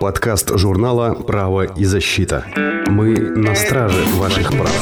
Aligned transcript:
Подкаст 0.00 0.56
журнала 0.58 1.14
«Право 1.14 1.62
и 1.62 1.84
защита». 1.84 2.44
Мы 2.86 3.14
на 3.14 3.54
страже 3.54 4.04
ваших 4.16 4.50
прав. 4.50 4.72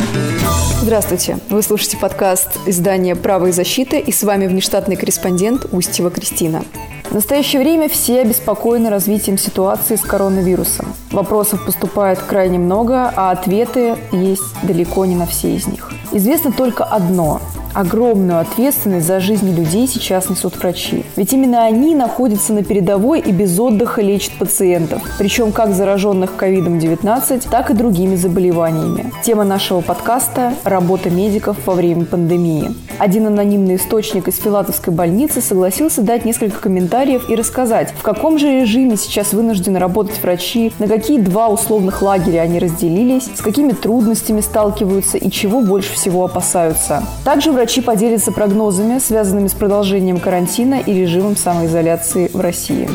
Здравствуйте. 0.82 1.38
Вы 1.48 1.62
слушаете 1.62 1.96
подкаст 1.96 2.58
издания 2.66 3.14
«Право 3.14 3.46
и 3.46 3.52
защита» 3.52 3.96
и 3.96 4.10
с 4.10 4.22
вами 4.22 4.46
внештатный 4.46 4.96
корреспондент 4.96 5.66
Устьева 5.70 6.10
Кристина. 6.10 6.64
В 7.04 7.14
настоящее 7.14 7.62
время 7.62 7.88
все 7.88 8.22
обеспокоены 8.22 8.90
развитием 8.90 9.38
ситуации 9.38 9.96
с 9.96 10.00
коронавирусом. 10.00 10.86
Вопросов 11.10 11.64
поступает 11.64 12.18
крайне 12.18 12.58
много, 12.58 13.12
а 13.14 13.30
ответы 13.30 13.96
есть 14.12 14.42
далеко 14.62 15.04
не 15.04 15.14
на 15.14 15.26
все 15.26 15.54
из 15.54 15.66
них. 15.66 15.92
Известно 16.10 16.52
только 16.52 16.84
одно 16.84 17.40
Огромную 17.74 18.38
ответственность 18.38 19.06
за 19.06 19.18
жизни 19.18 19.54
людей 19.54 19.86
сейчас 19.86 20.28
несут 20.28 20.58
врачи. 20.58 21.06
Ведь 21.16 21.32
именно 21.32 21.64
они 21.64 21.94
находятся 21.94 22.52
на 22.52 22.62
передовой 22.62 23.20
и 23.20 23.32
без 23.32 23.58
отдыха 23.58 24.02
лечат 24.02 24.34
пациентов. 24.38 25.02
Причем 25.18 25.52
как 25.52 25.72
зараженных 25.72 26.36
ковидом-19, 26.36 27.48
так 27.50 27.70
и 27.70 27.74
другими 27.74 28.14
заболеваниями. 28.14 29.10
Тема 29.24 29.44
нашего 29.44 29.80
подкаста– 29.80 30.54
работа 30.64 31.08
медиков 31.08 31.56
во 31.64 31.72
время 31.72 32.04
пандемии. 32.04 32.74
Один 32.98 33.26
анонимный 33.26 33.76
источник 33.76 34.28
из 34.28 34.36
Филатовской 34.36 34.92
больницы 34.92 35.40
согласился 35.40 36.02
дать 36.02 36.26
несколько 36.26 36.60
комментариев 36.60 37.30
и 37.30 37.34
рассказать, 37.34 37.92
в 37.96 38.02
каком 38.02 38.38
же 38.38 38.60
режиме 38.60 38.96
сейчас 38.96 39.32
вынуждены 39.32 39.78
работать 39.78 40.22
врачи, 40.22 40.72
на 40.78 40.88
какие 40.88 41.18
два 41.18 41.48
условных 41.48 42.02
лагеря 42.02 42.40
они 42.40 42.58
разделились, 42.58 43.30
с 43.34 43.40
какими 43.40 43.72
трудностями 43.72 44.40
сталкиваются 44.42 45.16
и 45.16 45.30
чего 45.30 45.62
больше 45.62 45.94
всего 45.94 46.24
опасаются. 46.24 47.02
Также 47.24 47.50
в 47.50 47.61
врачи 47.62 47.80
поделятся 47.80 48.32
прогнозами, 48.32 48.98
связанными 48.98 49.46
с 49.46 49.52
продолжением 49.52 50.18
карантина 50.18 50.80
и 50.80 50.92
режимом 50.92 51.36
самоизоляции 51.36 52.28
в 52.32 52.40
России. 52.40 52.90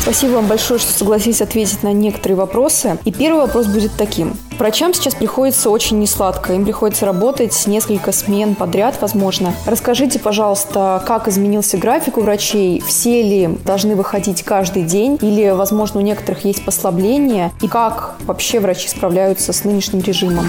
Спасибо 0.00 0.36
вам 0.36 0.46
большое, 0.46 0.80
что 0.80 0.90
согласились 0.90 1.42
ответить 1.42 1.82
на 1.82 1.92
некоторые 1.92 2.38
вопросы. 2.38 2.96
И 3.04 3.12
первый 3.12 3.42
вопрос 3.42 3.66
будет 3.66 3.92
таким. 3.98 4.32
Врачам 4.58 4.94
сейчас 4.94 5.14
приходится 5.14 5.68
очень 5.68 5.98
несладко. 5.98 6.54
Им 6.54 6.64
приходится 6.64 7.04
работать 7.04 7.66
несколько 7.66 8.10
смен 8.10 8.54
подряд, 8.54 8.96
возможно. 9.02 9.52
Расскажите, 9.66 10.18
пожалуйста, 10.18 11.02
как 11.06 11.28
изменился 11.28 11.76
график 11.76 12.16
у 12.16 12.22
врачей? 12.22 12.82
Все 12.86 13.20
ли 13.22 13.58
должны 13.66 13.96
выходить 13.96 14.42
каждый 14.44 14.84
день? 14.84 15.18
Или, 15.20 15.50
возможно, 15.50 16.00
у 16.00 16.02
некоторых 16.02 16.46
есть 16.46 16.64
послабления? 16.64 17.52
И 17.60 17.68
как 17.68 18.14
вообще 18.24 18.60
врачи 18.60 18.88
справляются 18.88 19.52
с 19.52 19.64
нынешним 19.64 20.00
режимом? 20.00 20.48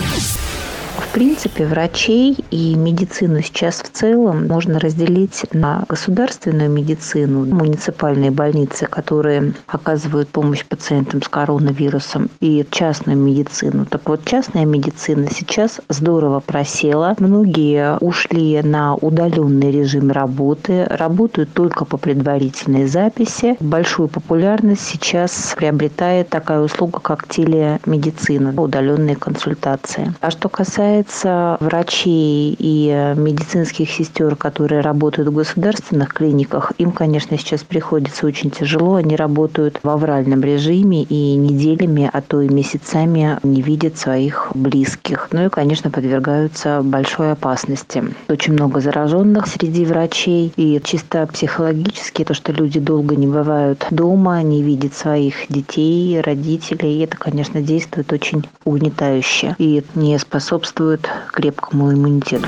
Принципе, 1.17 1.65
врачей 1.65 2.37
и 2.51 2.75
медицину 2.75 3.41
сейчас 3.41 3.77
в 3.77 3.89
целом 3.89 4.47
можно 4.47 4.79
разделить 4.79 5.45
на 5.51 5.83
государственную 5.89 6.69
медицину, 6.69 7.43
муниципальные 7.43 8.29
больницы, 8.29 8.85
которые 8.85 9.55
оказывают 9.65 10.29
помощь 10.29 10.63
пациентам 10.63 11.23
с 11.23 11.27
коронавирусом, 11.27 12.29
и 12.39 12.63
частную 12.69 13.17
медицину. 13.17 13.87
Так 13.87 14.07
вот, 14.07 14.25
частная 14.25 14.65
медицина 14.65 15.27
сейчас 15.33 15.81
здорово 15.89 16.39
просела. 16.39 17.15
Многие 17.17 17.97
ушли 17.97 18.61
на 18.61 18.93
удаленный 18.93 19.71
режим 19.71 20.11
работы, 20.11 20.85
работают 20.85 21.51
только 21.51 21.83
по 21.83 21.97
предварительной 21.97 22.85
записи. 22.85 23.57
Большую 23.59 24.07
популярность 24.07 24.83
сейчас 24.83 25.55
приобретает 25.57 26.29
такая 26.29 26.59
услуга, 26.59 26.99
как 26.99 27.27
телемедицина, 27.27 28.53
удаленные 28.61 29.15
консультации. 29.15 30.13
А 30.21 30.29
что 30.29 30.47
касается 30.47 31.06
касается 31.07 31.57
врачей 31.59 32.55
и 32.59 33.13
медицинских 33.15 33.89
сестер, 33.89 34.35
которые 34.35 34.81
работают 34.81 35.29
в 35.29 35.33
государственных 35.33 36.13
клиниках, 36.13 36.73
им, 36.77 36.91
конечно, 36.91 37.37
сейчас 37.37 37.63
приходится 37.63 38.27
очень 38.27 38.51
тяжело. 38.51 38.95
Они 38.95 39.15
работают 39.15 39.79
в 39.83 39.89
авральном 39.89 40.41
режиме 40.41 41.03
и 41.03 41.35
неделями, 41.35 42.09
а 42.11 42.21
то 42.21 42.41
и 42.41 42.49
месяцами 42.49 43.39
не 43.43 43.61
видят 43.61 43.97
своих 43.97 44.49
близких. 44.53 45.29
Ну 45.31 45.45
и, 45.45 45.49
конечно, 45.49 45.89
подвергаются 45.89 46.81
большой 46.83 47.31
опасности. 47.31 48.03
Очень 48.27 48.53
много 48.53 48.81
зараженных 48.81 49.47
среди 49.47 49.85
врачей. 49.85 50.51
И 50.57 50.81
чисто 50.83 51.27
психологически 51.27 52.23
то, 52.23 52.33
что 52.33 52.51
люди 52.51 52.79
долго 52.79 53.15
не 53.15 53.27
бывают 53.27 53.85
дома, 53.91 54.41
не 54.41 54.61
видят 54.61 54.93
своих 54.93 55.47
детей, 55.49 56.19
родителей, 56.21 57.03
это, 57.03 57.17
конечно, 57.17 57.61
действует 57.61 58.11
очень 58.11 58.43
угнетающе 58.65 59.55
и 59.57 59.83
не 59.95 60.17
способствует 60.19 60.96
способствует 60.97 61.09
крепкому 61.31 61.93
иммунитету. 61.93 62.47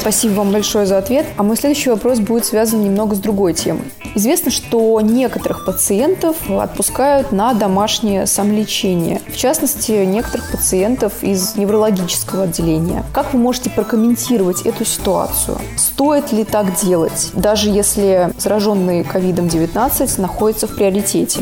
Спасибо 0.00 0.34
вам 0.34 0.52
большое 0.52 0.86
за 0.86 0.98
ответ. 0.98 1.26
А 1.36 1.42
мой 1.42 1.56
следующий 1.56 1.90
вопрос 1.90 2.20
будет 2.20 2.44
связан 2.44 2.82
немного 2.82 3.14
с 3.14 3.18
другой 3.18 3.54
темой. 3.54 3.84
Известно, 4.14 4.50
что 4.50 4.98
некоторых 5.02 5.64
пациентов 5.64 6.36
отпускают 6.48 7.32
на 7.32 7.52
домашнее 7.52 8.26
самолечение. 8.26 9.20
В 9.28 9.36
частности, 9.36 9.92
некоторых 10.06 10.50
пациентов 10.50 11.22
из 11.22 11.56
неврологического 11.56 12.44
отделения. 12.44 13.04
Как 13.12 13.34
вы 13.34 13.38
можете 13.38 13.68
прокомментировать 13.68 14.62
эту 14.62 14.84
ситуацию? 14.84 15.58
Стоит 15.76 16.32
ли 16.32 16.44
так 16.44 16.74
делать, 16.80 17.30
даже 17.34 17.68
если 17.68 18.32
зараженные 18.38 19.04
ковидом-19 19.04 20.20
находятся 20.20 20.66
в 20.66 20.76
приоритете? 20.76 21.40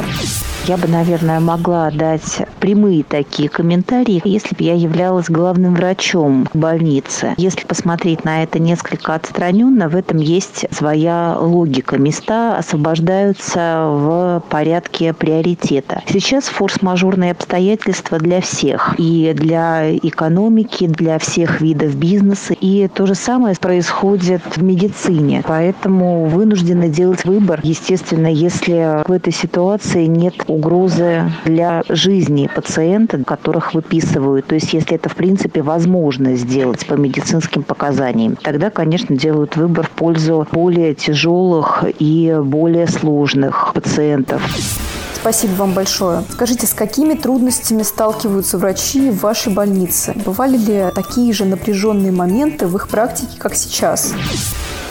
Я 0.66 0.78
бы, 0.78 0.88
наверное, 0.88 1.40
могла 1.40 1.90
дать 1.90 2.38
прямые 2.58 3.04
такие 3.04 3.50
комментарии, 3.50 4.22
если 4.24 4.54
бы 4.54 4.64
я 4.64 4.72
являлась 4.74 5.28
главным 5.28 5.74
врачом 5.74 6.48
больницы. 6.54 7.34
Если 7.36 7.66
посмотреть 7.66 8.24
на 8.24 8.43
это 8.44 8.58
несколько 8.58 9.14
отстраненно, 9.14 9.88
в 9.88 9.96
этом 9.96 10.18
есть 10.18 10.66
своя 10.70 11.36
логика. 11.38 11.98
Места 11.98 12.56
освобождаются 12.56 13.86
в 13.88 14.42
порядке 14.48 15.12
приоритета. 15.12 16.02
Сейчас 16.06 16.44
форс-мажорные 16.44 17.32
обстоятельства 17.32 18.18
для 18.18 18.40
всех. 18.40 18.94
И 18.98 19.32
для 19.34 19.96
экономики, 19.96 20.86
для 20.86 21.18
всех 21.18 21.60
видов 21.60 21.96
бизнеса. 21.96 22.54
И 22.60 22.88
то 22.88 23.06
же 23.06 23.14
самое 23.14 23.56
происходит 23.56 24.42
в 24.56 24.62
медицине. 24.62 25.42
Поэтому 25.46 26.26
вынуждены 26.26 26.88
делать 26.88 27.24
выбор. 27.24 27.60
Естественно, 27.62 28.26
если 28.26 29.02
в 29.06 29.12
этой 29.12 29.32
ситуации 29.32 30.06
нет 30.06 30.34
угрозы 30.46 31.32
для 31.44 31.82
жизни 31.88 32.48
пациента, 32.54 33.22
которых 33.24 33.74
выписывают. 33.74 34.46
То 34.46 34.54
есть, 34.54 34.72
если 34.72 34.94
это, 34.94 35.08
в 35.08 35.16
принципе, 35.16 35.62
возможно 35.62 36.34
сделать 36.36 36.86
по 36.86 36.94
медицинским 36.94 37.62
показаниям, 37.62 38.33
тогда, 38.42 38.70
конечно, 38.70 39.16
делают 39.16 39.56
выбор 39.56 39.86
в 39.86 39.90
пользу 39.90 40.46
более 40.52 40.94
тяжелых 40.94 41.84
и 41.98 42.36
более 42.42 42.86
сложных 42.86 43.72
пациентов. 43.74 44.42
Спасибо 45.24 45.52
вам 45.52 45.72
большое. 45.72 46.22
Скажите, 46.30 46.66
с 46.66 46.74
какими 46.74 47.14
трудностями 47.14 47.82
сталкиваются 47.82 48.58
врачи 48.58 49.10
в 49.10 49.22
вашей 49.22 49.54
больнице? 49.54 50.12
Бывали 50.26 50.58
ли 50.58 50.84
такие 50.94 51.32
же 51.32 51.46
напряженные 51.46 52.12
моменты 52.12 52.66
в 52.66 52.76
их 52.76 52.88
практике, 52.88 53.38
как 53.38 53.54
сейчас? 53.54 54.12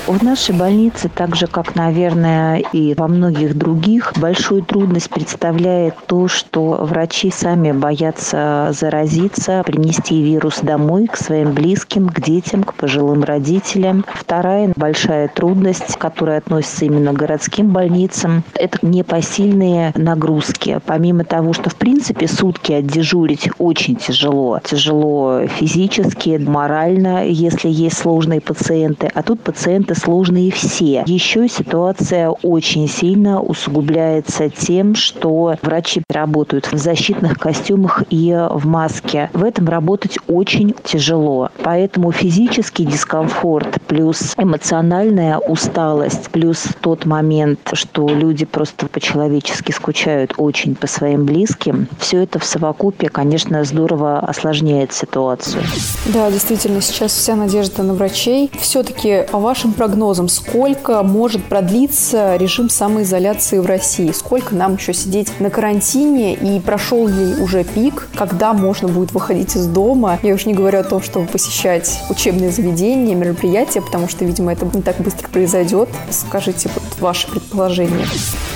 В 0.05 0.21
нашей 0.21 0.53
больнице, 0.53 1.07
так 1.07 1.33
же 1.33 1.47
как, 1.47 1.75
наверное, 1.75 2.57
и 2.73 2.93
во 2.93 3.07
многих 3.07 3.57
других, 3.57 4.11
большую 4.17 4.61
трудность 4.61 5.09
представляет 5.09 5.95
то, 6.07 6.27
что 6.27 6.79
врачи 6.81 7.31
сами 7.31 7.71
боятся 7.71 8.71
заразиться, 8.77 9.63
принести 9.65 10.21
вирус 10.21 10.59
домой 10.59 11.07
к 11.07 11.15
своим 11.15 11.53
близким, 11.53 12.09
к 12.09 12.19
детям, 12.19 12.65
к 12.65 12.73
пожилым 12.73 13.23
родителям. 13.23 14.03
Вторая 14.13 14.73
большая 14.75 15.29
трудность, 15.29 15.95
которая 15.97 16.39
относится 16.39 16.83
именно 16.83 17.13
к 17.13 17.17
городским 17.17 17.69
больницам, 17.69 18.43
это 18.55 18.79
непосильные 18.81 19.93
нагрузки. 19.95 20.81
Помимо 20.85 21.23
того, 21.23 21.53
что 21.53 21.69
в 21.69 21.75
принципе 21.77 22.27
сутки 22.27 22.73
отдежурить 22.73 23.49
очень 23.57 23.95
тяжело. 23.95 24.59
Тяжело 24.65 25.47
физически, 25.47 26.37
морально, 26.45 27.25
если 27.25 27.69
есть 27.69 27.99
сложные 27.99 28.41
пациенты. 28.41 29.09
А 29.13 29.23
тут 29.23 29.39
пациенты 29.39 29.92
это 29.93 29.99
сложные 29.99 30.51
все. 30.51 31.03
Еще 31.05 31.47
ситуация 31.47 32.29
очень 32.29 32.87
сильно 32.87 33.41
усугубляется 33.41 34.49
тем, 34.49 34.95
что 34.95 35.55
врачи 35.61 36.03
работают 36.09 36.71
в 36.71 36.77
защитных 36.77 37.37
костюмах 37.37 38.03
и 38.09 38.33
в 38.51 38.65
маске. 38.65 39.29
В 39.33 39.43
этом 39.43 39.69
работать 39.69 40.17
очень 40.27 40.75
тяжело. 40.83 41.49
Поэтому 41.63 42.11
физический 42.11 42.85
дискомфорт 42.85 43.81
плюс 43.87 44.33
эмоциональная 44.37 45.37
усталость 45.37 46.29
плюс 46.29 46.67
тот 46.81 47.05
момент, 47.05 47.59
что 47.73 48.07
люди 48.07 48.45
просто 48.45 48.87
по-человечески 48.87 49.71
скучают 49.71 50.33
очень 50.37 50.75
по 50.75 50.87
своим 50.87 51.25
близким, 51.25 51.87
все 51.99 52.23
это 52.23 52.39
в 52.39 52.45
совокупе, 52.45 53.09
конечно, 53.09 53.63
здорово 53.63 54.19
осложняет 54.19 54.93
ситуацию. 54.93 55.63
Да, 56.07 56.31
действительно, 56.31 56.81
сейчас 56.81 57.13
вся 57.13 57.35
надежда 57.35 57.83
на 57.83 57.93
врачей. 57.93 58.51
Все-таки 58.59 59.25
по 59.31 59.39
вашим 59.39 59.73
прогнозам, 59.83 60.29
сколько 60.29 61.03
может 61.03 61.43
продлиться 61.43 62.37
режим 62.37 62.69
самоизоляции 62.69 63.59
в 63.59 63.65
России? 63.65 64.13
Сколько 64.13 64.55
нам 64.55 64.75
еще 64.75 64.93
сидеть 64.93 65.41
на 65.41 65.49
карантине? 65.49 66.35
И 66.35 66.61
прошел 66.61 67.05
ли 67.05 67.41
уже 67.43 67.65
пик, 67.65 68.07
когда 68.15 68.53
можно 68.53 68.87
будет 68.87 69.11
выходить 69.11 69.57
из 69.57 69.67
дома? 69.67 70.19
Я 70.23 70.35
уж 70.35 70.45
не 70.45 70.53
говорю 70.53 70.79
о 70.79 70.83
том, 70.85 71.01
чтобы 71.01 71.27
посещать 71.27 71.99
учебные 72.09 72.49
заведения, 72.49 73.13
мероприятия, 73.13 73.81
потому 73.81 74.07
что, 74.07 74.23
видимо, 74.23 74.53
это 74.53 74.65
не 74.73 74.81
так 74.81 74.95
быстро 74.99 75.27
произойдет. 75.27 75.89
Скажите 76.09 76.69
ваши 77.03 77.27
предположения. 77.29 78.07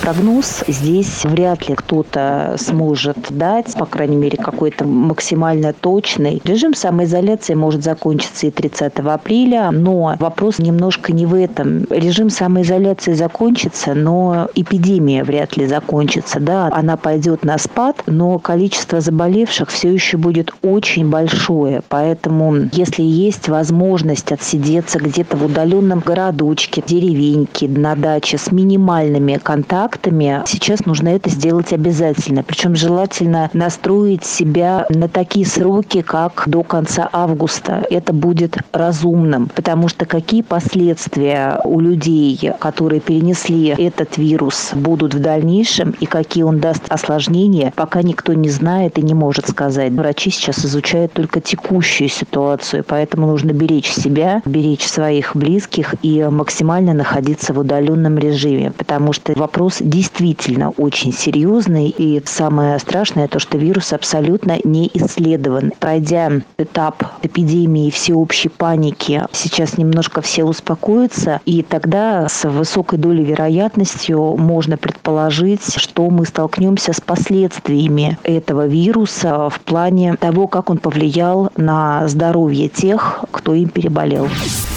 Прогноз 0.01 0.63
здесь 0.67 1.25
вряд 1.25 1.67
ли 1.67 1.75
кто-то 1.75 2.55
сможет 2.57 3.17
дать, 3.29 3.73
по 3.73 3.85
крайней 3.85 4.15
мере, 4.15 4.37
какой-то 4.37 4.85
максимально 4.85 5.73
точный. 5.73 6.41
Режим 6.45 6.73
самоизоляции 6.73 7.55
может 7.55 7.83
закончиться 7.83 8.47
и 8.47 8.51
30 8.51 8.99
апреля, 8.99 9.69
но 9.71 10.15
вопрос 10.17 10.59
немножко 10.59 11.11
не 11.11 11.25
в 11.25 11.33
этом. 11.33 11.85
Режим 11.89 12.29
самоизоляции 12.29 13.13
закончится, 13.13 13.95
но 13.95 14.47
эпидемия 14.55 15.25
вряд 15.25 15.57
ли 15.57 15.67
закончится. 15.67 16.39
Да, 16.39 16.69
она 16.71 16.95
пойдет 16.95 17.43
на 17.43 17.57
спад, 17.57 18.01
но 18.05 18.39
количество 18.39 19.01
заболевших 19.01 19.69
все 19.69 19.91
еще 19.91 20.15
будет 20.15 20.53
очень 20.61 21.09
большое. 21.09 21.81
Поэтому, 21.89 22.69
если 22.71 23.03
есть 23.03 23.49
возможность 23.49 24.31
отсидеться 24.31 24.99
где-то 24.99 25.35
в 25.35 25.43
удаленном 25.43 25.99
городочке, 25.99 26.81
деревеньке, 26.85 27.67
на 27.67 27.95
даче 27.95 28.36
с 28.37 28.51
минимальными 28.51 29.39
контактами, 29.41 30.43
сейчас 30.45 30.85
нужно 30.85 31.09
это 31.09 31.29
сделать 31.29 31.73
обязательно. 31.73 32.43
Причем 32.43 32.75
желательно 32.75 33.49
настроить 33.53 34.25
себя 34.25 34.85
на 34.89 35.07
такие 35.07 35.45
сроки, 35.45 36.01
как 36.01 36.43
до 36.47 36.63
конца 36.63 37.09
августа. 37.11 37.85
Это 37.89 38.13
будет 38.13 38.57
разумным, 38.71 39.49
потому 39.53 39.87
что 39.87 40.05
какие 40.05 40.41
последствия 40.41 41.59
у 41.63 41.79
людей, 41.79 42.51
которые 42.59 42.99
перенесли 42.99 43.67
этот 43.77 44.17
вирус, 44.17 44.71
будут 44.73 45.13
в 45.13 45.19
дальнейшем 45.19 45.95
и 45.99 46.05
какие 46.05 46.43
он 46.43 46.59
даст 46.59 46.83
осложнения, 46.89 47.73
пока 47.75 48.01
никто 48.01 48.33
не 48.33 48.49
знает 48.49 48.97
и 48.97 49.01
не 49.01 49.13
может 49.13 49.47
сказать. 49.49 49.91
Врачи 49.91 50.29
сейчас 50.29 50.65
изучают 50.65 51.13
только 51.13 51.41
текущую 51.41 52.09
ситуацию, 52.09 52.83
поэтому 52.87 53.27
нужно 53.27 53.51
беречь 53.51 53.91
себя, 53.91 54.41
беречь 54.45 54.85
своих 54.85 55.35
близких 55.35 55.95
и 56.01 56.23
максимально 56.23 56.93
находиться 56.93 57.53
в 57.53 57.59
удаленном 57.59 58.17
режиме, 58.17 58.26
потому 58.71 59.13
что 59.13 59.33
вопрос 59.33 59.77
действительно 59.79 60.71
очень 60.71 61.13
серьезный 61.13 61.89
и 61.89 62.21
самое 62.25 62.79
страшное 62.79 63.27
то, 63.27 63.39
что 63.39 63.57
вирус 63.57 63.93
абсолютно 63.93 64.57
не 64.63 64.89
исследован. 64.93 65.71
Пройдя 65.79 66.31
этап 66.57 67.03
эпидемии 67.23 67.89
всеобщей 67.89 68.49
паники, 68.49 69.23
сейчас 69.31 69.77
немножко 69.77 70.21
все 70.21 70.43
успокоятся, 70.43 71.41
и 71.45 71.63
тогда 71.63 72.27
с 72.27 72.47
высокой 72.49 72.99
долей 72.99 73.23
вероятностью 73.23 74.35
можно 74.37 74.77
предположить, 74.77 75.75
что 75.77 76.09
мы 76.09 76.25
столкнемся 76.25 76.93
с 76.93 77.01
последствиями 77.01 78.17
этого 78.23 78.67
вируса 78.67 79.49
в 79.49 79.59
плане 79.61 80.15
того, 80.15 80.47
как 80.47 80.69
он 80.69 80.77
повлиял 80.77 81.51
на 81.57 82.07
здоровье 82.07 82.69
тех, 82.69 83.25
кто 83.31 83.53
им 83.53 83.69
переболел. 83.69 84.27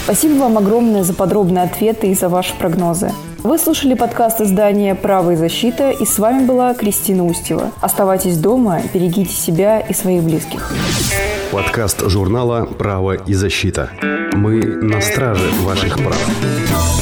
Спасибо 0.03 0.39
вам 0.39 0.57
огромное 0.57 1.03
за 1.03 1.13
подробные 1.13 1.63
ответы 1.63 2.07
и 2.07 2.15
за 2.15 2.27
ваши 2.27 2.55
прогнозы. 2.57 3.11
Вы 3.43 3.57
слушали 3.57 3.93
подкаст 3.93 4.41
издания 4.41 4.93
«Право 4.93 5.31
и 5.31 5.35
защита» 5.35 5.91
и 5.91 6.05
с 6.05 6.19
вами 6.19 6.45
была 6.45 6.73
Кристина 6.73 7.25
Устева. 7.25 7.71
Оставайтесь 7.81 8.37
дома, 8.37 8.81
берегите 8.93 9.33
себя 9.33 9.79
и 9.79 9.93
своих 9.93 10.23
близких. 10.23 10.73
Подкаст 11.51 12.07
журнала 12.07 12.65
«Право 12.65 13.13
и 13.13 13.33
защита». 13.33 13.89
Мы 14.33 14.61
на 14.61 15.01
страже 15.01 15.49
ваших 15.63 15.97
прав. 15.97 17.00